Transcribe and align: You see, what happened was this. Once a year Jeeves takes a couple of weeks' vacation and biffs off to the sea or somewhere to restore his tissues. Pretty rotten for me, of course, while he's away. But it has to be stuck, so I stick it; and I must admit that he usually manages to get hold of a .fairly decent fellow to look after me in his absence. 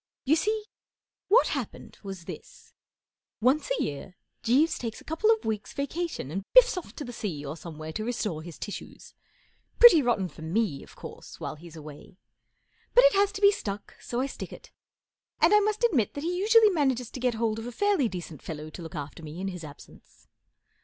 You 0.25 0.35
see, 0.35 0.63
what 1.27 1.49
happened 1.49 1.99
was 2.01 2.25
this. 2.25 2.73
Once 3.39 3.69
a 3.69 3.83
year 3.83 4.15
Jeeves 4.41 4.79
takes 4.79 4.99
a 4.99 5.03
couple 5.03 5.29
of 5.29 5.45
weeks' 5.45 5.73
vacation 5.73 6.31
and 6.31 6.41
biffs 6.55 6.75
off 6.75 6.95
to 6.95 7.05
the 7.05 7.13
sea 7.13 7.45
or 7.45 7.55
somewhere 7.55 7.91
to 7.93 8.03
restore 8.03 8.41
his 8.41 8.57
tissues. 8.57 9.13
Pretty 9.77 10.01
rotten 10.01 10.27
for 10.27 10.41
me, 10.41 10.81
of 10.81 10.95
course, 10.95 11.39
while 11.39 11.53
he's 11.55 11.75
away. 11.75 12.17
But 12.95 13.03
it 13.03 13.13
has 13.13 13.31
to 13.33 13.41
be 13.41 13.51
stuck, 13.51 13.93
so 14.01 14.19
I 14.19 14.25
stick 14.25 14.51
it; 14.51 14.71
and 15.39 15.53
I 15.53 15.59
must 15.59 15.83
admit 15.83 16.15
that 16.15 16.23
he 16.23 16.35
usually 16.35 16.71
manages 16.71 17.11
to 17.11 17.19
get 17.19 17.35
hold 17.35 17.59
of 17.59 17.67
a 17.67 17.71
.fairly 17.71 18.09
decent 18.09 18.41
fellow 18.41 18.71
to 18.71 18.81
look 18.81 18.95
after 18.95 19.21
me 19.21 19.39
in 19.39 19.49
his 19.49 19.63
absence. 19.63 20.27